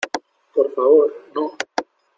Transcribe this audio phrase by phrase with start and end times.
[0.55, 1.05] por favor,
[1.35, 1.51] no.